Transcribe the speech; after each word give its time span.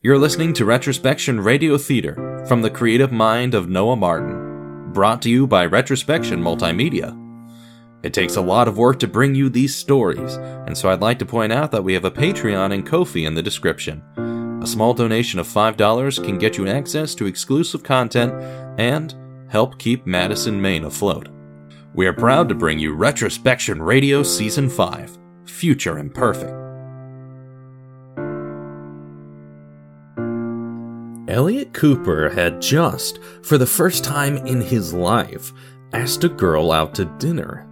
You're 0.00 0.16
listening 0.16 0.52
to 0.52 0.64
Retrospection 0.64 1.44
Radio 1.44 1.76
Theater 1.76 2.44
from 2.46 2.62
the 2.62 2.70
creative 2.70 3.10
mind 3.10 3.52
of 3.52 3.68
Noah 3.68 3.96
Martin, 3.96 4.92
brought 4.92 5.20
to 5.22 5.28
you 5.28 5.44
by 5.44 5.66
Retrospection 5.66 6.40
Multimedia. 6.40 7.18
It 8.04 8.14
takes 8.14 8.36
a 8.36 8.40
lot 8.40 8.68
of 8.68 8.78
work 8.78 9.00
to 9.00 9.08
bring 9.08 9.34
you 9.34 9.48
these 9.48 9.74
stories, 9.74 10.36
and 10.36 10.78
so 10.78 10.88
I'd 10.88 11.00
like 11.00 11.18
to 11.18 11.26
point 11.26 11.52
out 11.52 11.72
that 11.72 11.82
we 11.82 11.94
have 11.94 12.04
a 12.04 12.12
Patreon 12.12 12.72
and 12.72 12.86
Ko-fi 12.86 13.26
in 13.26 13.34
the 13.34 13.42
description. 13.42 14.00
A 14.62 14.68
small 14.68 14.94
donation 14.94 15.40
of 15.40 15.48
$5 15.48 16.24
can 16.24 16.38
get 16.38 16.56
you 16.56 16.68
access 16.68 17.12
to 17.16 17.26
exclusive 17.26 17.82
content 17.82 18.32
and 18.78 19.16
help 19.48 19.80
keep 19.80 20.06
Madison, 20.06 20.62
Maine 20.62 20.84
afloat. 20.84 21.28
We 21.92 22.06
are 22.06 22.12
proud 22.12 22.48
to 22.50 22.54
bring 22.54 22.78
you 22.78 22.94
Retrospection 22.94 23.82
Radio 23.82 24.22
Season 24.22 24.70
5 24.70 25.18
Future 25.46 25.98
Imperfect. 25.98 26.67
Elliot 31.28 31.74
Cooper 31.74 32.30
had 32.30 32.62
just, 32.62 33.20
for 33.42 33.58
the 33.58 33.66
first 33.66 34.02
time 34.02 34.38
in 34.38 34.62
his 34.62 34.94
life, 34.94 35.52
asked 35.92 36.24
a 36.24 36.28
girl 36.28 36.72
out 36.72 36.94
to 36.94 37.04
dinner. 37.04 37.66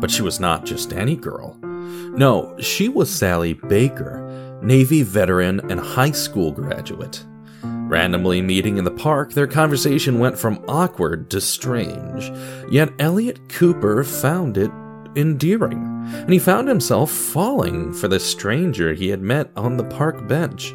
But 0.00 0.10
she 0.10 0.22
was 0.22 0.40
not 0.40 0.66
just 0.66 0.92
any 0.92 1.14
girl. 1.14 1.56
No, 1.62 2.56
she 2.58 2.88
was 2.88 3.08
Sally 3.08 3.52
Baker, 3.52 4.60
Navy 4.62 5.04
veteran 5.04 5.60
and 5.70 5.78
high 5.78 6.10
school 6.10 6.50
graduate. 6.50 7.24
Randomly 7.62 8.42
meeting 8.42 8.78
in 8.78 8.84
the 8.84 8.90
park, 8.90 9.32
their 9.32 9.46
conversation 9.46 10.18
went 10.18 10.36
from 10.36 10.64
awkward 10.66 11.30
to 11.30 11.40
strange. 11.40 12.32
Yet 12.68 12.92
Elliot 12.98 13.48
Cooper 13.48 14.02
found 14.02 14.58
it 14.58 14.72
endearing, 15.14 15.84
and 16.12 16.32
he 16.32 16.40
found 16.40 16.66
himself 16.66 17.12
falling 17.12 17.92
for 17.92 18.08
the 18.08 18.18
stranger 18.18 18.92
he 18.92 19.08
had 19.08 19.22
met 19.22 19.52
on 19.56 19.76
the 19.76 19.84
park 19.84 20.26
bench. 20.26 20.74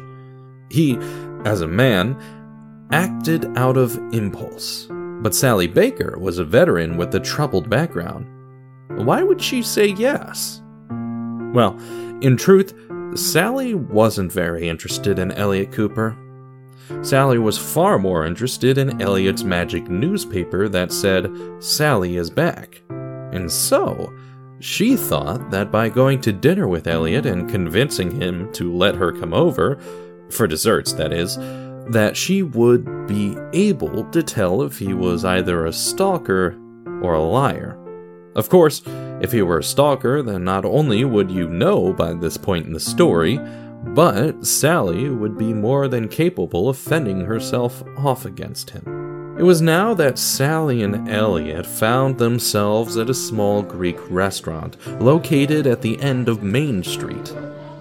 He 0.70 0.98
as 1.44 1.60
a 1.60 1.68
man, 1.68 2.16
acted 2.90 3.46
out 3.56 3.76
of 3.76 3.96
impulse. 4.12 4.86
But 4.90 5.34
Sally 5.34 5.66
Baker 5.66 6.18
was 6.18 6.38
a 6.38 6.44
veteran 6.44 6.96
with 6.96 7.14
a 7.14 7.20
troubled 7.20 7.70
background. 7.70 8.26
Why 9.04 9.22
would 9.22 9.40
she 9.40 9.62
say 9.62 9.86
yes? 9.88 10.62
Well, 11.52 11.78
in 12.20 12.36
truth, 12.36 12.74
Sally 13.14 13.74
wasn't 13.74 14.32
very 14.32 14.68
interested 14.68 15.18
in 15.18 15.32
Elliot 15.32 15.72
Cooper. 15.72 16.16
Sally 17.02 17.38
was 17.38 17.56
far 17.56 17.98
more 17.98 18.26
interested 18.26 18.76
in 18.76 19.00
Elliot's 19.00 19.44
magic 19.44 19.88
newspaper 19.88 20.68
that 20.68 20.92
said, 20.92 21.30
Sally 21.60 22.16
is 22.16 22.28
back. 22.28 22.82
And 23.32 23.50
so, 23.50 24.12
she 24.60 24.96
thought 24.96 25.50
that 25.50 25.70
by 25.70 25.88
going 25.88 26.20
to 26.22 26.32
dinner 26.32 26.68
with 26.68 26.86
Elliot 26.86 27.26
and 27.26 27.48
convincing 27.48 28.10
him 28.10 28.52
to 28.52 28.74
let 28.74 28.94
her 28.94 29.12
come 29.12 29.32
over, 29.32 29.78
for 30.30 30.46
desserts, 30.46 30.92
that 30.94 31.12
is, 31.12 31.36
that 31.90 32.16
she 32.16 32.42
would 32.42 33.06
be 33.06 33.36
able 33.52 34.04
to 34.10 34.22
tell 34.22 34.62
if 34.62 34.78
he 34.78 34.94
was 34.94 35.24
either 35.24 35.66
a 35.66 35.72
stalker 35.72 36.58
or 37.02 37.14
a 37.14 37.22
liar. 37.22 37.78
Of 38.34 38.48
course, 38.48 38.82
if 39.20 39.32
he 39.32 39.42
were 39.42 39.58
a 39.58 39.64
stalker, 39.64 40.22
then 40.22 40.44
not 40.44 40.64
only 40.64 41.04
would 41.04 41.30
you 41.30 41.48
know 41.48 41.92
by 41.92 42.14
this 42.14 42.36
point 42.36 42.66
in 42.66 42.72
the 42.72 42.80
story, 42.80 43.38
but 43.88 44.44
Sally 44.44 45.10
would 45.10 45.36
be 45.36 45.52
more 45.52 45.88
than 45.88 46.08
capable 46.08 46.68
of 46.68 46.78
fending 46.78 47.20
herself 47.20 47.82
off 47.98 48.24
against 48.24 48.70
him. 48.70 49.36
It 49.38 49.42
was 49.42 49.60
now 49.60 49.94
that 49.94 50.18
Sally 50.18 50.82
and 50.82 51.08
Elliot 51.08 51.66
found 51.66 52.18
themselves 52.18 52.96
at 52.96 53.10
a 53.10 53.14
small 53.14 53.62
Greek 53.62 53.98
restaurant 54.10 54.76
located 55.00 55.66
at 55.66 55.82
the 55.82 56.00
end 56.00 56.28
of 56.28 56.42
Main 56.42 56.82
Street, 56.82 57.34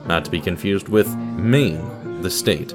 not 0.08 0.26
to 0.26 0.32
be 0.32 0.42
confused 0.42 0.90
with 0.90 1.08
Maine, 1.16 2.03
the 2.22 2.30
state. 2.30 2.74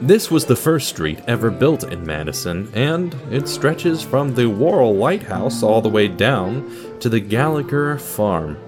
This 0.00 0.30
was 0.30 0.44
the 0.44 0.56
first 0.56 0.88
street 0.88 1.20
ever 1.26 1.50
built 1.50 1.84
in 1.84 2.04
Madison, 2.04 2.70
and 2.74 3.14
it 3.30 3.48
stretches 3.48 4.02
from 4.02 4.34
the 4.34 4.48
Worrell 4.48 4.94
Lighthouse 4.94 5.62
all 5.62 5.80
the 5.80 5.88
way 5.88 6.08
down 6.08 6.98
to 7.00 7.08
the 7.08 7.20
Gallagher 7.20 7.98
Farm. 7.98 8.58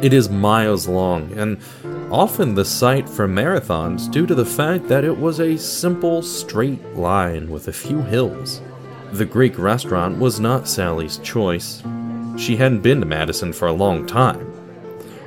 It 0.00 0.12
is 0.12 0.28
miles 0.28 0.86
long 0.86 1.32
and 1.32 1.58
often 2.10 2.54
the 2.54 2.64
site 2.64 3.08
for 3.08 3.26
marathons 3.26 4.10
due 4.10 4.26
to 4.26 4.34
the 4.34 4.44
fact 4.44 4.86
that 4.88 5.04
it 5.04 5.18
was 5.18 5.40
a 5.40 5.56
simple 5.56 6.22
straight 6.22 6.84
line 6.94 7.50
with 7.50 7.68
a 7.68 7.72
few 7.72 8.00
hills. 8.02 8.62
The 9.12 9.24
Greek 9.24 9.58
restaurant 9.58 10.18
was 10.18 10.40
not 10.40 10.68
Sally's 10.68 11.18
choice. 11.18 11.82
She 12.36 12.56
hadn't 12.56 12.82
been 12.82 13.00
to 13.00 13.06
Madison 13.06 13.52
for 13.52 13.68
a 13.68 13.72
long 13.72 14.06
time, 14.06 14.53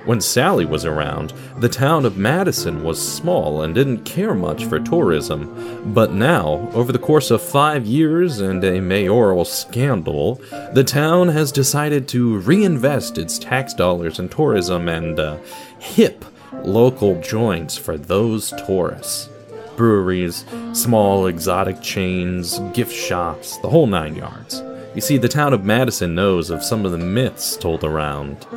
when 0.08 0.22
Sally 0.22 0.64
was 0.64 0.86
around, 0.86 1.34
the 1.58 1.68
town 1.68 2.06
of 2.06 2.18
Madison 2.18 2.82
was 2.82 2.98
small 2.98 3.62
and 3.62 3.76
didn't 3.76 4.06
care 4.06 4.34
much 4.34 4.64
for 4.64 4.80
tourism. 4.80 5.94
But 5.94 6.14
now, 6.14 6.70
over 6.74 6.94
the 6.94 6.98
course 6.98 7.30
of 7.30 7.42
five 7.42 7.86
years 7.86 8.40
and 8.40 8.64
a 8.64 8.80
mayoral 8.80 9.44
scandal, 9.44 10.36
the 10.72 10.86
town 10.86 11.28
has 11.28 11.52
decided 11.52 12.08
to 12.08 12.40
reinvest 12.40 13.18
its 13.18 13.38
tax 13.38 13.74
dollars 13.74 14.18
in 14.18 14.30
tourism 14.30 14.88
and 14.88 15.20
uh, 15.20 15.38
hip 15.80 16.24
local 16.64 17.20
joints 17.20 17.78
for 17.78 17.98
those 17.98 18.52
tourists. 18.66 19.28
Breweries, 19.76 20.46
small 20.72 21.28
exotic 21.28 21.82
chains, 21.82 22.60
gift 22.74 22.94
shops, 22.94 23.58
the 23.58 23.70
whole 23.70 23.88
nine 23.88 24.16
yards. 24.16 24.64
You 24.96 25.02
see, 25.02 25.18
the 25.18 25.28
town 25.28 25.54
of 25.54 25.66
Madison 25.66 26.16
knows 26.16 26.50
of 26.50 26.64
some 26.64 26.86
of 26.86 26.94
the 26.94 26.98
myths 26.98 27.58
told 27.58 27.84
around 27.84 28.48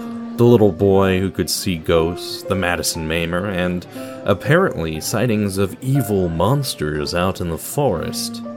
the 0.41 0.47
little 0.47 0.73
boy 0.73 1.21
who 1.21 1.31
could 1.31 1.51
see 1.51 1.77
ghosts, 1.77 2.45
the 2.45 2.55
Madison 2.55 3.07
Maimer, 3.07 3.55
and 3.55 3.87
apparently 4.25 4.99
sightings 4.99 5.59
of 5.59 5.77
evil 5.83 6.31
monsters 6.31 7.15
out 7.15 7.43
in 7.43 7.51
the 7.51 7.59
forest. 7.59 8.43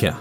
Yeah, 0.00 0.18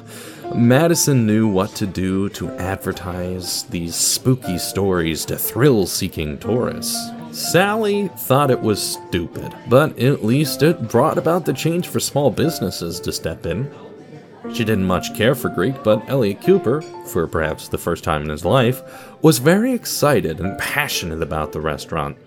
Madison 0.54 1.26
knew 1.26 1.48
what 1.48 1.70
to 1.76 1.88
do 1.88 2.30
to 2.30 2.50
advertise 2.52 3.64
these 3.64 3.96
spooky 3.96 4.58
stories 4.58 5.26
to 5.26 5.38
thrill 5.38 5.88
seeking 5.88 6.38
tourists. 6.38 6.98
Sally 7.32 8.10
thought 8.18 8.52
it 8.52 8.62
was 8.62 8.94
stupid, 9.08 9.56
but 9.70 9.98
at 9.98 10.24
least 10.26 10.62
it 10.62 10.88
brought 10.88 11.18
about 11.18 11.46
the 11.46 11.54
change 11.54 11.88
for 11.88 12.00
small 12.00 12.30
businesses 12.30 13.00
to 13.00 13.12
step 13.12 13.46
in. 13.48 13.72
She 14.54 14.66
didn't 14.66 14.86
much 14.86 15.16
care 15.16 15.34
for 15.34 15.50
Greek, 15.50 15.82
but 15.84 16.08
Elliot 16.10 16.42
Cooper, 16.42 16.82
for 16.82 17.26
perhaps 17.26 17.68
the 17.68 17.78
first 17.78 18.04
time 18.04 18.22
in 18.22 18.30
his 18.30 18.44
life, 18.44 18.82
was 19.22 19.40
very 19.40 19.72
excited 19.72 20.40
and 20.40 20.58
passionate 20.60 21.22
about 21.22 21.52
the 21.54 21.62
restaurant. 21.62 22.18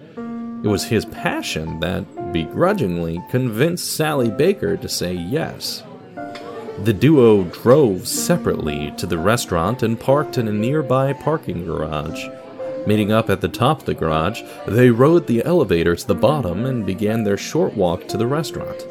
It 0.65 0.69
was 0.69 0.85
his 0.85 1.05
passion 1.05 1.81
that 1.81 2.33
begrudgingly 2.33 3.23
convinced 3.31 3.93
Sally 3.93 4.31
Baker 4.31 4.77
to 4.79 4.89
say 4.89 5.13
yes. 5.13 5.83
The 6.83 6.95
duo 6.95 7.45
drove 7.45 8.09
separately 8.09 8.93
to 8.97 9.07
the 9.07 9.19
restaurant 9.19 9.83
and 9.83 10.01
parked 10.01 10.39
in 10.39 10.49
a 10.49 10.53
nearby 10.53 11.13
parking 11.13 11.67
garage. 11.67 12.27
Meeting 12.87 13.13
up 13.13 13.29
at 13.29 13.43
the 13.43 13.49
top 13.49 13.81
of 13.81 13.87
the 13.87 13.95
garage, 13.95 14.43
they 14.67 14.91
rode 14.91 15.27
the 15.27 15.45
elevator 15.45 15.95
to 15.95 16.07
the 16.07 16.15
bottom 16.15 16.65
and 16.65 16.87
began 16.87 17.25
their 17.25 17.37
short 17.37 17.75
walk 17.75 18.09
to 18.09 18.17
the 18.17 18.27
restaurant. 18.27 18.87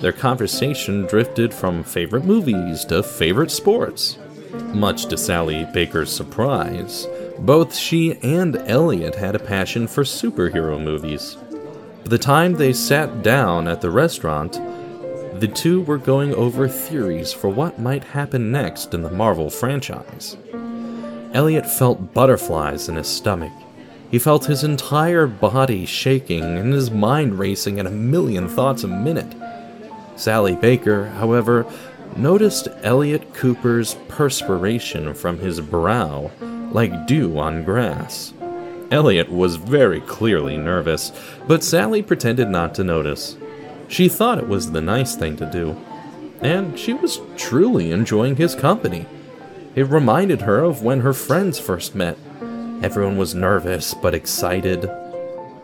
Their 0.00 0.12
conversation 0.12 1.06
drifted 1.06 1.52
from 1.52 1.82
favorite 1.82 2.24
movies 2.24 2.84
to 2.86 3.02
favorite 3.02 3.50
sports. 3.50 4.18
Much 4.72 5.06
to 5.06 5.16
Sally 5.16 5.66
Baker's 5.72 6.10
surprise, 6.10 7.06
both 7.40 7.74
she 7.74 8.16
and 8.22 8.56
Elliot 8.66 9.16
had 9.16 9.34
a 9.34 9.40
passion 9.40 9.86
for 9.88 10.04
superhero 10.04 10.82
movies. 10.82 11.36
By 12.04 12.10
the 12.10 12.18
time 12.18 12.54
they 12.54 12.72
sat 12.72 13.22
down 13.22 13.66
at 13.66 13.80
the 13.80 13.90
restaurant, 13.90 14.60
the 15.40 15.48
two 15.48 15.82
were 15.82 15.98
going 15.98 16.34
over 16.34 16.68
theories 16.68 17.32
for 17.32 17.48
what 17.48 17.78
might 17.78 18.04
happen 18.04 18.50
next 18.50 18.94
in 18.94 19.02
the 19.02 19.10
Marvel 19.10 19.50
franchise. 19.50 20.36
Elliot 21.34 21.66
felt 21.66 22.14
butterflies 22.14 22.88
in 22.88 22.96
his 22.96 23.08
stomach. 23.08 23.52
He 24.10 24.18
felt 24.18 24.46
his 24.46 24.64
entire 24.64 25.26
body 25.26 25.84
shaking 25.84 26.42
and 26.42 26.72
his 26.72 26.90
mind 26.90 27.38
racing 27.38 27.78
at 27.78 27.86
a 27.86 27.90
million 27.90 28.48
thoughts 28.48 28.84
a 28.84 28.88
minute. 28.88 29.34
Sally 30.18 30.56
Baker, 30.56 31.06
however, 31.06 31.64
noticed 32.16 32.66
Elliot 32.82 33.32
Cooper's 33.34 33.94
perspiration 34.08 35.14
from 35.14 35.38
his 35.38 35.60
brow 35.60 36.32
like 36.72 37.06
dew 37.06 37.38
on 37.38 37.62
grass. 37.62 38.34
Elliot 38.90 39.30
was 39.30 39.56
very 39.56 40.00
clearly 40.00 40.56
nervous, 40.56 41.12
but 41.46 41.62
Sally 41.62 42.02
pretended 42.02 42.48
not 42.48 42.74
to 42.74 42.84
notice. 42.84 43.36
She 43.86 44.08
thought 44.08 44.38
it 44.38 44.48
was 44.48 44.72
the 44.72 44.80
nice 44.80 45.14
thing 45.14 45.36
to 45.36 45.50
do, 45.50 45.76
and 46.40 46.76
she 46.78 46.94
was 46.94 47.20
truly 47.36 47.92
enjoying 47.92 48.36
his 48.36 48.54
company. 48.54 49.06
It 49.76 49.84
reminded 49.84 50.42
her 50.42 50.58
of 50.64 50.82
when 50.82 51.00
her 51.00 51.12
friends 51.12 51.60
first 51.60 51.94
met. 51.94 52.18
Everyone 52.82 53.16
was 53.16 53.34
nervous 53.34 53.94
but 53.94 54.14
excited, 54.14 54.90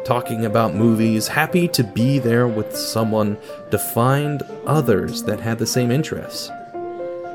talking 0.04 0.44
about 0.44 0.74
movies, 0.74 1.28
happy 1.28 1.68
to 1.68 1.82
be 1.82 2.18
there 2.18 2.46
with 2.46 2.76
someone 2.76 3.38
to 3.70 3.78
find 3.78 4.42
others 4.66 5.22
that 5.24 5.40
had 5.40 5.58
the 5.58 5.66
same 5.66 5.90
interests. 5.90 6.50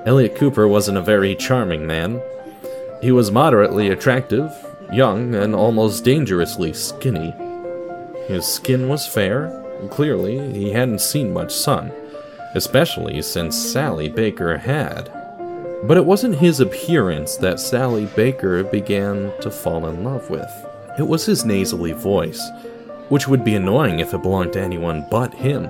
Elliot 0.05 0.35
Cooper 0.35 0.67
wasn't 0.67 0.97
a 0.97 1.01
very 1.01 1.35
charming 1.35 1.85
man. 1.85 2.21
He 3.01 3.11
was 3.11 3.31
moderately 3.31 3.89
attractive, 3.89 4.51
young, 4.91 5.35
and 5.35 5.55
almost 5.55 6.03
dangerously 6.03 6.73
skinny. 6.73 7.33
His 8.27 8.45
skin 8.45 8.87
was 8.87 9.07
fair, 9.07 9.59
Clearly, 9.87 10.51
he 10.51 10.71
hadn't 10.71 10.99
seen 10.99 11.33
much 11.33 11.53
sun, 11.53 11.91
especially 12.53 13.21
since 13.21 13.55
Sally 13.55 14.09
Baker 14.09 14.57
had. 14.57 15.09
But 15.83 15.95
it 15.95 16.05
wasn't 16.05 16.35
his 16.35 16.59
appearance 16.59 17.37
that 17.37 17.61
Sally 17.61 18.05
Baker 18.05 18.63
began 18.63 19.31
to 19.39 19.49
fall 19.49 19.87
in 19.87 20.03
love 20.03 20.29
with. 20.29 20.68
It 20.99 21.07
was 21.07 21.25
his 21.25 21.45
nasally 21.45 21.93
voice, 21.93 22.45
which 23.07 23.25
would 23.25 23.45
be 23.45 23.55
annoying 23.55 24.01
if 24.01 24.13
it 24.13 24.21
belonged 24.21 24.51
to 24.53 24.61
anyone 24.61 25.05
but 25.09 25.33
him. 25.33 25.63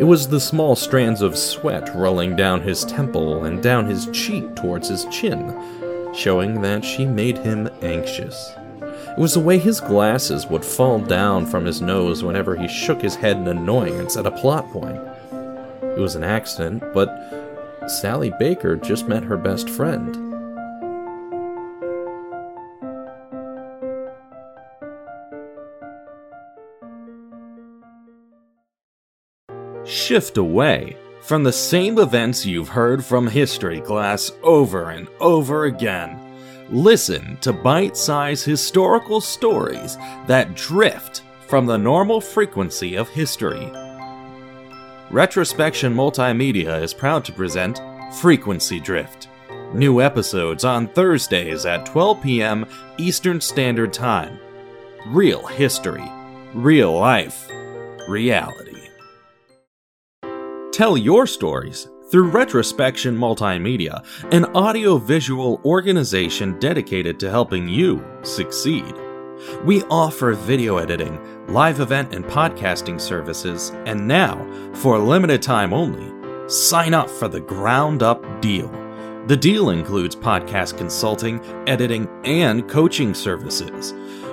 It 0.00 0.04
was 0.04 0.26
the 0.26 0.40
small 0.40 0.74
strands 0.74 1.22
of 1.22 1.38
sweat 1.38 1.94
rolling 1.94 2.34
down 2.34 2.60
his 2.60 2.84
temple 2.84 3.44
and 3.44 3.62
down 3.62 3.86
his 3.86 4.08
cheek 4.12 4.56
towards 4.56 4.88
his 4.88 5.04
chin, 5.12 5.56
showing 6.12 6.60
that 6.60 6.84
she 6.84 7.06
made 7.06 7.38
him 7.38 7.70
anxious. 7.82 8.52
It 8.80 9.18
was 9.18 9.34
the 9.34 9.40
way 9.40 9.58
his 9.58 9.80
glasses 9.80 10.48
would 10.48 10.64
fall 10.64 10.98
down 10.98 11.46
from 11.46 11.64
his 11.64 11.80
nose 11.80 12.24
whenever 12.24 12.56
he 12.56 12.66
shook 12.66 13.00
his 13.00 13.14
head 13.14 13.36
in 13.36 13.46
annoyance 13.46 14.16
at 14.16 14.26
a 14.26 14.32
plot 14.32 14.68
point. 14.72 15.00
It 15.82 16.00
was 16.00 16.16
an 16.16 16.24
accident, 16.24 16.82
but 16.92 17.86
Sally 17.86 18.32
Baker 18.40 18.74
just 18.74 19.06
met 19.06 19.22
her 19.22 19.36
best 19.36 19.70
friend. 19.70 20.31
Shift 29.84 30.36
away 30.38 30.96
from 31.22 31.42
the 31.42 31.52
same 31.52 31.98
events 31.98 32.46
you've 32.46 32.68
heard 32.68 33.04
from 33.04 33.26
history 33.26 33.80
class 33.80 34.30
over 34.42 34.90
and 34.90 35.08
over 35.20 35.64
again. 35.64 36.18
Listen 36.70 37.36
to 37.40 37.52
bite 37.52 37.96
sized 37.96 38.44
historical 38.44 39.20
stories 39.20 39.96
that 40.26 40.54
drift 40.54 41.22
from 41.48 41.66
the 41.66 41.76
normal 41.76 42.20
frequency 42.20 42.94
of 42.94 43.08
history. 43.08 43.70
Retrospection 45.10 45.92
Multimedia 45.92 46.80
is 46.80 46.94
proud 46.94 47.24
to 47.24 47.32
present 47.32 47.80
Frequency 48.20 48.78
Drift. 48.78 49.28
New 49.74 50.00
episodes 50.00 50.64
on 50.64 50.86
Thursdays 50.88 51.66
at 51.66 51.86
12 51.86 52.22
p.m. 52.22 52.66
Eastern 52.98 53.40
Standard 53.40 53.92
Time. 53.92 54.38
Real 55.08 55.44
history, 55.44 56.08
real 56.54 56.98
life, 56.98 57.50
reality. 58.08 58.71
Tell 60.72 60.96
your 60.96 61.26
stories 61.26 61.90
through 62.10 62.30
Retrospection 62.30 63.14
Multimedia, 63.14 64.02
an 64.32 64.46
audiovisual 64.56 65.60
organization 65.66 66.58
dedicated 66.60 67.20
to 67.20 67.30
helping 67.30 67.68
you 67.68 68.02
succeed. 68.22 68.94
We 69.64 69.82
offer 69.90 70.32
video 70.32 70.78
editing, 70.78 71.20
live 71.48 71.80
event 71.80 72.14
and 72.14 72.24
podcasting 72.24 72.98
services, 72.98 73.72
and 73.84 74.08
now, 74.08 74.38
for 74.72 74.96
a 74.96 74.98
limited 74.98 75.42
time 75.42 75.74
only, 75.74 76.10
sign 76.48 76.94
up 76.94 77.10
for 77.10 77.28
the 77.28 77.40
Ground 77.40 78.02
Up 78.02 78.24
Deal. 78.40 78.70
The 79.26 79.36
deal 79.36 79.68
includes 79.68 80.16
podcast 80.16 80.78
consulting, 80.78 81.44
editing, 81.68 82.08
and 82.24 82.66
coaching 82.66 83.12
services. 83.12 83.92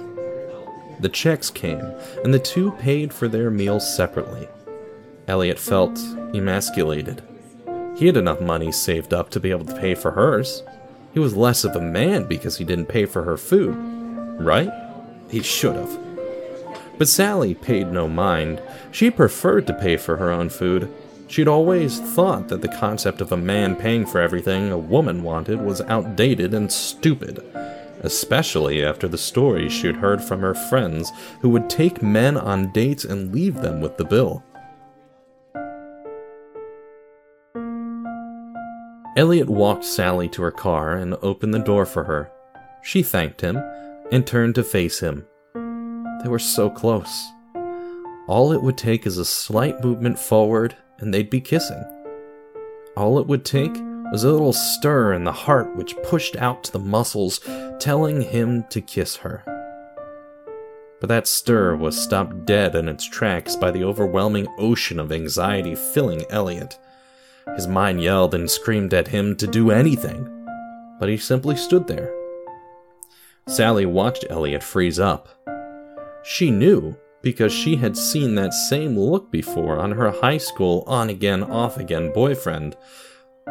The 0.99 1.09
checks 1.09 1.49
came, 1.49 1.91
and 2.23 2.33
the 2.33 2.39
two 2.39 2.71
paid 2.73 3.11
for 3.11 3.27
their 3.27 3.49
meals 3.49 3.95
separately. 3.95 4.47
Elliot 5.27 5.57
felt 5.57 5.97
emasculated. 6.33 7.23
He 7.97 8.05
had 8.05 8.17
enough 8.17 8.41
money 8.41 8.71
saved 8.71 9.13
up 9.13 9.29
to 9.31 9.39
be 9.39 9.51
able 9.51 9.65
to 9.65 9.79
pay 9.79 9.95
for 9.95 10.11
hers. 10.11 10.63
He 11.13 11.19
was 11.19 11.35
less 11.35 11.63
of 11.63 11.75
a 11.75 11.81
man 11.81 12.25
because 12.25 12.57
he 12.57 12.65
didn't 12.65 12.87
pay 12.87 13.05
for 13.05 13.23
her 13.23 13.37
food, 13.37 13.75
right? 14.39 14.71
He 15.29 15.41
should 15.41 15.75
have. 15.75 15.99
But 16.97 17.07
Sally 17.07 17.53
paid 17.53 17.91
no 17.91 18.07
mind. 18.07 18.61
She 18.91 19.09
preferred 19.09 19.67
to 19.67 19.73
pay 19.73 19.97
for 19.97 20.17
her 20.17 20.31
own 20.31 20.49
food, 20.49 20.91
She'd 21.33 21.47
always 21.47 21.99
thought 21.99 22.49
that 22.49 22.61
the 22.61 22.67
concept 22.67 23.19
of 23.19 23.31
a 23.31 23.37
man 23.37 23.75
paying 23.75 24.05
for 24.05 24.21
everything 24.21 24.71
a 24.71 24.77
woman 24.77 25.23
wanted 25.23 25.61
was 25.61 25.81
outdated 25.81 26.53
and 26.53 26.71
stupid, 26.71 27.43
especially 28.01 28.85
after 28.85 29.07
the 29.07 29.17
stories 29.17 29.73
she'd 29.73 29.95
heard 29.95 30.21
from 30.21 30.41
her 30.41 30.53
friends 30.53 31.11
who 31.41 31.49
would 31.49 31.71
take 31.71 32.03
men 32.03 32.37
on 32.37 32.71
dates 32.71 33.03
and 33.03 33.33
leave 33.33 33.55
them 33.55 33.81
with 33.81 33.97
the 33.97 34.05
bill. 34.05 34.43
Elliot 39.15 39.47
walked 39.47 39.85
Sally 39.85 40.27
to 40.29 40.41
her 40.41 40.51
car 40.51 40.97
and 40.97 41.15
opened 41.21 41.53
the 41.53 41.59
door 41.59 41.85
for 41.85 42.03
her. 42.05 42.31
She 42.81 43.03
thanked 43.03 43.41
him 43.41 43.57
and 44.11 44.25
turned 44.25 44.55
to 44.55 44.63
face 44.63 44.99
him. 44.99 45.27
They 46.23 46.29
were 46.29 46.39
so 46.39 46.69
close. 46.69 47.23
All 48.27 48.51
it 48.53 48.63
would 48.63 48.77
take 48.77 49.05
is 49.05 49.19
a 49.19 49.25
slight 49.25 49.83
movement 49.83 50.17
forward 50.17 50.75
and 50.97 51.13
they'd 51.13 51.29
be 51.29 51.41
kissing. 51.41 51.83
All 52.97 53.19
it 53.19 53.27
would 53.27 53.45
take 53.45 53.75
was 54.11 54.23
a 54.23 54.31
little 54.31 54.53
stir 54.53 55.13
in 55.13 55.25
the 55.25 55.31
heart 55.31 55.75
which 55.75 55.95
pushed 56.03 56.35
out 56.35 56.63
to 56.63 56.71
the 56.71 56.79
muscles, 56.79 57.39
telling 57.79 58.21
him 58.21 58.63
to 58.69 58.81
kiss 58.81 59.17
her. 59.17 59.43
But 60.99 61.09
that 61.09 61.27
stir 61.27 61.75
was 61.75 62.01
stopped 62.01 62.45
dead 62.45 62.75
in 62.75 62.87
its 62.87 63.07
tracks 63.07 63.55
by 63.55 63.71
the 63.71 63.83
overwhelming 63.83 64.47
ocean 64.57 64.99
of 64.99 65.11
anxiety 65.11 65.75
filling 65.75 66.23
Elliot. 66.29 66.79
His 67.55 67.67
mind 67.67 68.01
yelled 68.01 68.33
and 68.33 68.49
screamed 68.49 68.93
at 68.93 69.09
him 69.09 69.35
to 69.37 69.47
do 69.47 69.71
anything, 69.71 70.27
but 70.99 71.09
he 71.09 71.17
simply 71.17 71.55
stood 71.55 71.87
there. 71.87 72.13
Sally 73.47 73.85
watched 73.85 74.25
Elliot 74.29 74.63
freeze 74.63 74.99
up. 74.99 75.29
She 76.23 76.49
knew 76.49 76.95
because 77.21 77.53
she 77.53 77.75
had 77.75 77.97
seen 77.97 78.35
that 78.35 78.53
same 78.53 78.97
look 78.97 79.31
before 79.31 79.79
on 79.79 79.91
her 79.91 80.11
high 80.11 80.37
school 80.37 80.83
on 80.87 81.09
again, 81.09 81.43
off 81.43 81.77
again 81.77 82.11
boyfriend, 82.13 82.75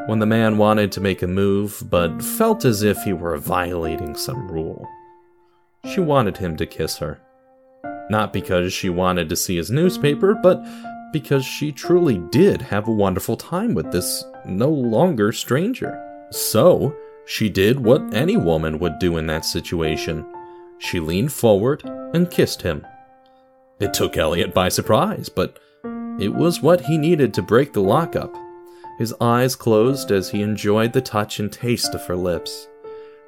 when 0.06 0.18
the 0.18 0.26
man 0.26 0.58
wanted 0.58 0.92
to 0.92 1.00
make 1.00 1.22
a 1.22 1.26
move 1.26 1.82
but 1.88 2.22
felt 2.22 2.64
as 2.64 2.82
if 2.82 3.02
he 3.02 3.12
were 3.12 3.36
violating 3.36 4.14
some 4.14 4.50
rule. 4.50 4.86
She 5.92 6.00
wanted 6.00 6.36
him 6.36 6.56
to 6.56 6.66
kiss 6.66 6.98
her. 6.98 7.20
Not 8.10 8.32
because 8.32 8.72
she 8.72 8.88
wanted 8.88 9.28
to 9.28 9.36
see 9.36 9.56
his 9.56 9.70
newspaper, 9.70 10.34
but 10.34 10.62
because 11.12 11.44
she 11.44 11.70
truly 11.70 12.18
did 12.30 12.62
have 12.62 12.88
a 12.88 12.92
wonderful 12.92 13.36
time 13.36 13.74
with 13.74 13.92
this 13.92 14.24
no 14.46 14.68
longer 14.68 15.32
stranger. 15.32 16.26
So, 16.30 16.96
she 17.26 17.48
did 17.48 17.78
what 17.78 18.14
any 18.14 18.36
woman 18.36 18.78
would 18.78 18.98
do 18.98 19.18
in 19.18 19.26
that 19.26 19.44
situation. 19.44 20.26
She 20.78 20.98
leaned 20.98 21.32
forward 21.32 21.84
and 21.84 22.30
kissed 22.30 22.62
him. 22.62 22.86
It 23.78 23.94
took 23.94 24.16
Elliot 24.16 24.54
by 24.54 24.68
surprise, 24.68 25.28
but 25.28 25.58
it 26.18 26.34
was 26.34 26.62
what 26.62 26.82
he 26.82 26.98
needed 26.98 27.32
to 27.34 27.42
break 27.42 27.72
the 27.72 27.80
lockup. 27.80 28.34
His 28.98 29.14
eyes 29.20 29.56
closed 29.56 30.10
as 30.10 30.30
he 30.30 30.42
enjoyed 30.42 30.92
the 30.92 31.00
touch 31.00 31.40
and 31.40 31.52
taste 31.52 31.94
of 31.94 32.06
her 32.06 32.16
lips. 32.16 32.68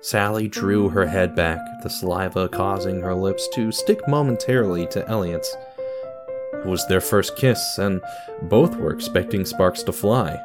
Sally 0.00 0.48
drew 0.48 0.90
her 0.90 1.06
head 1.06 1.34
back, 1.34 1.58
the 1.82 1.88
saliva 1.88 2.48
causing 2.48 3.00
her 3.00 3.14
lips 3.14 3.48
to 3.54 3.72
stick 3.72 4.06
momentarily 4.06 4.86
to 4.88 5.08
Elliot's. 5.08 5.56
Was 6.64 6.86
their 6.86 7.00
first 7.00 7.36
kiss, 7.36 7.78
and 7.78 8.02
both 8.42 8.74
were 8.76 8.92
expecting 8.92 9.44
sparks 9.44 9.82
to 9.84 9.92
fly. 9.92 10.38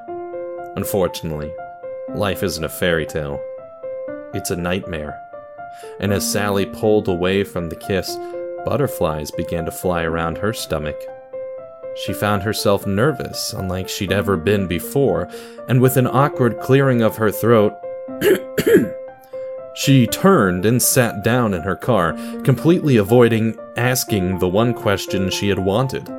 Unfortunately, 0.75 1.51
life 2.13 2.43
isn't 2.43 2.63
a 2.63 2.69
fairy 2.69 3.05
tale. 3.05 3.41
It's 4.33 4.51
a 4.51 4.55
nightmare. 4.55 5.19
And 5.99 6.11
as 6.13 6.29
Sally 6.29 6.65
pulled 6.65 7.07
away 7.07 7.43
from 7.43 7.69
the 7.69 7.75
kiss, 7.75 8.15
butterflies 8.65 9.31
began 9.31 9.65
to 9.65 9.71
fly 9.71 10.03
around 10.03 10.37
her 10.37 10.53
stomach. 10.53 10.99
She 12.05 12.13
found 12.13 12.43
herself 12.43 12.85
nervous, 12.85 13.53
unlike 13.53 13.89
she'd 13.89 14.11
ever 14.11 14.37
been 14.37 14.67
before, 14.67 15.27
and 15.67 15.81
with 15.81 15.97
an 15.97 16.07
awkward 16.07 16.59
clearing 16.59 17.01
of 17.01 17.17
her 17.17 17.31
throat, 17.31 17.73
she 19.73 20.07
turned 20.07 20.65
and 20.65 20.81
sat 20.81 21.23
down 21.23 21.53
in 21.53 21.61
her 21.61 21.75
car, 21.75 22.13
completely 22.43 22.97
avoiding 22.97 23.57
asking 23.77 24.39
the 24.39 24.47
one 24.47 24.73
question 24.73 25.29
she 25.29 25.49
had 25.49 25.59
wanted. 25.59 26.09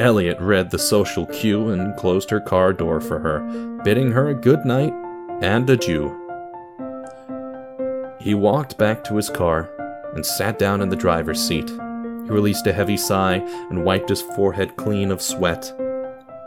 Elliot 0.00 0.40
read 0.40 0.70
the 0.70 0.78
social 0.78 1.26
cue 1.26 1.68
and 1.68 1.94
closed 1.96 2.30
her 2.30 2.40
car 2.40 2.72
door 2.72 3.00
for 3.00 3.18
her, 3.18 3.40
bidding 3.84 4.10
her 4.12 4.28
a 4.28 4.34
good 4.34 4.64
night 4.64 4.94
and 5.42 5.68
adieu. 5.68 6.16
He 8.18 8.34
walked 8.34 8.78
back 8.78 9.04
to 9.04 9.16
his 9.16 9.30
car 9.30 9.70
and 10.14 10.24
sat 10.24 10.58
down 10.58 10.80
in 10.80 10.88
the 10.88 10.96
driver's 10.96 11.40
seat. 11.40 11.68
He 11.68 12.30
released 12.30 12.66
a 12.66 12.72
heavy 12.72 12.96
sigh 12.96 13.36
and 13.70 13.84
wiped 13.84 14.08
his 14.08 14.22
forehead 14.22 14.76
clean 14.76 15.10
of 15.10 15.22
sweat. 15.22 15.72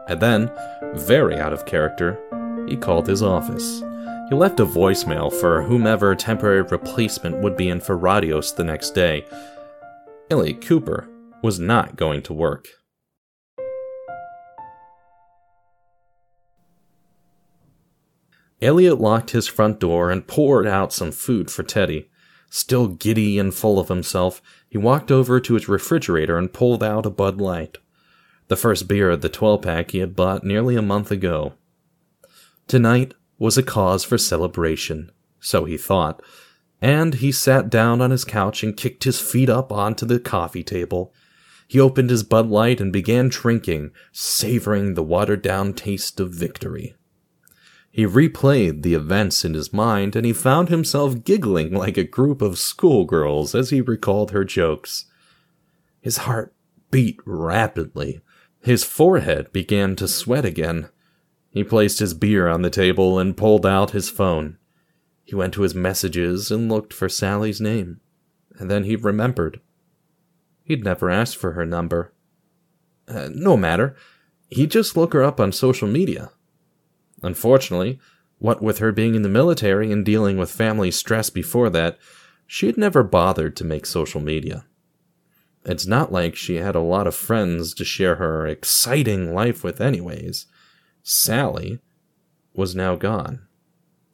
And 0.07 0.19
then, 0.19 0.51
very 0.93 1.39
out 1.39 1.53
of 1.53 1.65
character, 1.65 2.19
he 2.67 2.75
called 2.75 3.07
his 3.07 3.23
office. 3.23 3.83
He 4.33 4.39
left 4.39 4.59
a 4.59 4.65
voicemail 4.65 5.31
for 5.31 5.61
whomever 5.61 6.15
temporary 6.15 6.63
replacement 6.63 7.43
would 7.43 7.55
be 7.55 7.69
in 7.69 7.79
for 7.79 7.95
Radios 7.95 8.51
the 8.51 8.63
next 8.63 8.95
day. 8.95 9.27
Elliot 10.31 10.59
Cooper 10.59 11.07
was 11.43 11.59
not 11.59 11.97
going 11.97 12.23
to 12.23 12.33
work. 12.33 12.67
Elliot 18.59 18.99
locked 18.99 19.29
his 19.29 19.47
front 19.47 19.79
door 19.79 20.09
and 20.09 20.25
poured 20.25 20.65
out 20.65 20.91
some 20.91 21.11
food 21.11 21.51
for 21.51 21.61
Teddy. 21.61 22.09
Still 22.49 22.87
giddy 22.87 23.37
and 23.37 23.53
full 23.53 23.77
of 23.77 23.89
himself, 23.89 24.41
he 24.67 24.79
walked 24.79 25.11
over 25.11 25.39
to 25.39 25.53
his 25.53 25.69
refrigerator 25.69 26.39
and 26.39 26.51
pulled 26.51 26.81
out 26.81 27.05
a 27.05 27.11
Bud 27.11 27.39
Light, 27.39 27.77
the 28.47 28.57
first 28.57 28.87
beer 28.87 29.11
of 29.11 29.21
the 29.21 29.29
12 29.29 29.61
pack 29.61 29.91
he 29.91 29.99
had 29.99 30.15
bought 30.15 30.43
nearly 30.43 30.75
a 30.75 30.81
month 30.81 31.11
ago. 31.11 31.53
Tonight 32.67 33.13
was 33.43 33.57
a 33.57 33.61
cause 33.61 34.05
for 34.05 34.17
celebration, 34.17 35.11
so 35.41 35.65
he 35.65 35.75
thought, 35.75 36.23
and 36.79 37.15
he 37.15 37.29
sat 37.29 37.69
down 37.69 37.99
on 37.99 38.09
his 38.09 38.23
couch 38.23 38.63
and 38.63 38.77
kicked 38.77 39.03
his 39.03 39.19
feet 39.19 39.49
up 39.49 39.69
onto 39.69 40.05
the 40.05 40.17
coffee 40.17 40.63
table. 40.63 41.13
He 41.67 41.77
opened 41.77 42.09
his 42.09 42.23
Bud 42.23 42.47
Light 42.47 42.79
and 42.79 42.93
began 42.93 43.27
drinking, 43.27 43.91
savoring 44.13 44.93
the 44.93 45.03
watered 45.03 45.41
down 45.41 45.73
taste 45.73 46.21
of 46.21 46.31
victory. 46.31 46.95
He 47.91 48.05
replayed 48.07 48.81
the 48.81 48.93
events 48.93 49.43
in 49.43 49.55
his 49.55 49.73
mind, 49.73 50.15
and 50.15 50.25
he 50.25 50.31
found 50.31 50.69
himself 50.69 51.25
giggling 51.25 51.73
like 51.73 51.97
a 51.97 52.05
group 52.05 52.41
of 52.41 52.57
schoolgirls 52.57 53.53
as 53.53 53.71
he 53.71 53.81
recalled 53.81 54.31
her 54.31 54.45
jokes. 54.45 55.07
His 55.99 56.19
heart 56.19 56.55
beat 56.91 57.19
rapidly. 57.25 58.21
His 58.61 58.85
forehead 58.85 59.51
began 59.51 59.97
to 59.97 60.07
sweat 60.07 60.45
again. 60.45 60.87
He 61.53 61.63
placed 61.63 61.99
his 61.99 62.15
beer 62.15 62.47
on 62.47 62.63
the 62.63 62.71
table 62.71 63.19
and 63.19 63.37
pulled 63.37 63.63
out 63.63 63.91
his 63.91 64.09
phone. 64.09 64.57
He 65.23 65.35
went 65.35 65.53
to 65.53 65.61
his 65.61 65.75
messages 65.75 66.49
and 66.49 66.67
looked 66.67 66.91
for 66.91 67.07
Sally's 67.07 67.61
name. 67.61 67.99
And 68.57 68.71
then 68.71 68.85
he 68.85 68.95
remembered. 68.95 69.61
He'd 70.63 70.83
never 70.83 71.11
asked 71.11 71.37
for 71.37 71.51
her 71.51 71.63
number. 71.63 72.11
Uh, 73.07 73.29
no 73.31 73.55
matter. 73.55 73.95
He'd 74.49 74.71
just 74.71 74.97
look 74.97 75.13
her 75.13 75.23
up 75.23 75.39
on 75.39 75.51
social 75.51 75.87
media. 75.87 76.31
Unfortunately, 77.21 77.99
what 78.39 78.63
with 78.63 78.79
her 78.79 78.91
being 78.91 79.13
in 79.13 79.21
the 79.21 79.29
military 79.29 79.91
and 79.91 80.03
dealing 80.03 80.37
with 80.37 80.49
family 80.49 80.89
stress 80.89 81.29
before 81.29 81.69
that, 81.69 81.99
she 82.47 82.65
had 82.65 82.77
never 82.77 83.03
bothered 83.03 83.55
to 83.57 83.63
make 83.63 83.85
social 83.85 84.21
media. 84.21 84.65
It's 85.65 85.85
not 85.85 86.11
like 86.11 86.35
she 86.35 86.55
had 86.55 86.75
a 86.75 86.81
lot 86.81 87.05
of 87.05 87.15
friends 87.15 87.75
to 87.75 87.85
share 87.85 88.15
her 88.15 88.47
exciting 88.47 89.35
life 89.35 89.63
with, 89.63 89.79
anyways. 89.79 90.47
Sally 91.05 91.79
was 92.53 92.75
now 92.75 92.95
gone. 92.95 93.45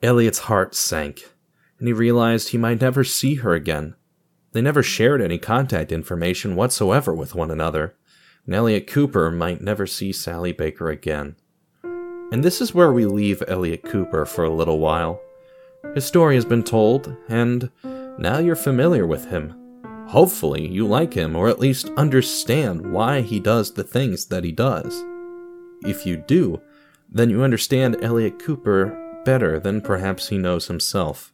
Elliot's 0.02 0.40
heart 0.40 0.74
sank, 0.74 1.30
and 1.78 1.88
he 1.88 1.94
realized 1.94 2.50
he 2.50 2.58
might 2.58 2.82
never 2.82 3.04
see 3.04 3.36
her 3.36 3.54
again. 3.54 3.96
They 4.54 4.62
never 4.62 4.82
shared 4.82 5.22
any 5.22 5.38
contact 5.38 5.92
information 5.92 6.56
whatsoever 6.56 7.14
with 7.14 7.36
one 7.36 7.52
another, 7.52 7.96
and 8.46 8.56
Elliot 8.56 8.88
Cooper 8.88 9.30
might 9.30 9.62
never 9.62 9.86
see 9.86 10.12
Sally 10.12 10.52
Baker 10.52 10.90
again. 10.90 11.36
And 12.32 12.44
this 12.44 12.60
is 12.60 12.74
where 12.74 12.92
we 12.92 13.06
leave 13.06 13.44
Elliot 13.48 13.84
Cooper 13.84 14.26
for 14.26 14.44
a 14.44 14.50
little 14.50 14.80
while. 14.80 15.22
His 15.94 16.06
story 16.06 16.36
has 16.36 16.46
been 16.46 16.64
told, 16.64 17.16
and 17.28 17.70
now 18.18 18.40
you're 18.40 18.56
familiar 18.56 19.06
with 19.06 19.26
him. 19.26 19.54
Hopefully, 20.08 20.68
you 20.68 20.88
like 20.88 21.14
him, 21.14 21.36
or 21.36 21.50
at 21.50 21.60
least 21.60 21.92
understand 21.98 22.92
why 22.92 23.22
he 23.22 23.40
does 23.40 23.74
the 23.74 23.84
things 23.84 24.26
that 24.26 24.44
he 24.44 24.52
does. 24.52 25.04
If 25.84 26.06
you 26.06 26.18
do, 26.18 26.60
then 27.12 27.30
you 27.30 27.44
understand 27.44 27.98
Elliot 28.02 28.40
Cooper 28.40 29.22
better 29.26 29.60
than 29.60 29.82
perhaps 29.82 30.30
he 30.30 30.38
knows 30.38 30.68
himself. 30.68 31.34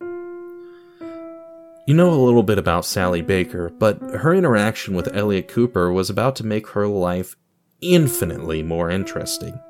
You 0.00 1.94
know 1.94 2.10
a 2.10 2.16
little 2.16 2.42
bit 2.42 2.58
about 2.58 2.84
Sally 2.84 3.22
Baker, 3.22 3.70
but 3.70 4.00
her 4.00 4.34
interaction 4.34 4.94
with 4.94 5.14
Elliot 5.14 5.46
Cooper 5.46 5.92
was 5.92 6.10
about 6.10 6.34
to 6.36 6.46
make 6.46 6.68
her 6.68 6.88
life 6.88 7.36
infinitely 7.80 8.62
more 8.62 8.90
interesting. 8.90 9.60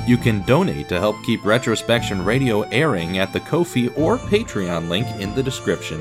You 0.06 0.16
can 0.16 0.42
donate 0.42 0.88
to 0.88 0.98
help 0.98 1.16
keep 1.24 1.40
Retrospection 1.42 2.24
Radio 2.24 2.62
airing 2.62 3.18
at 3.18 3.32
the 3.32 3.40
Ko-fi 3.40 3.88
or 3.90 4.18
Patreon 4.18 4.88
link 4.88 5.06
in 5.20 5.34
the 5.34 5.42
description. 5.42 6.00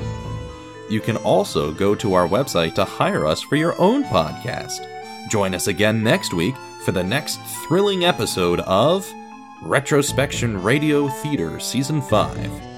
You 0.88 1.00
can 1.00 1.16
also 1.18 1.72
go 1.72 1.94
to 1.96 2.14
our 2.14 2.26
website 2.26 2.74
to 2.76 2.84
hire 2.84 3.26
us 3.26 3.42
for 3.42 3.56
your 3.56 3.78
own 3.78 4.04
podcast. 4.04 4.86
Join 5.28 5.54
us 5.54 5.66
again 5.66 6.02
next 6.02 6.32
week 6.32 6.54
for 6.84 6.92
the 6.92 7.04
next 7.04 7.38
thrilling 7.66 8.04
episode 8.06 8.60
of 8.60 9.12
Retrospection 9.62 10.62
Radio 10.62 11.08
Theater 11.08 11.58
Season 11.58 12.00
5. 12.00 12.77